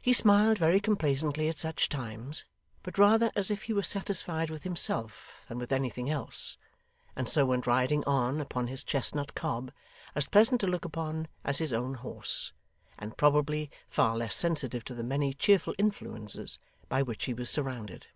[0.00, 2.44] He smiled very complacently at such times,
[2.84, 6.56] but rather as if he were satisfied with himself than with anything else:
[7.16, 9.72] and so went riding on, upon his chestnut cob,
[10.14, 12.52] as pleasant to look upon as his own horse,
[12.96, 18.06] and probably far less sensitive to the many cheerful influences by which he was surrounded.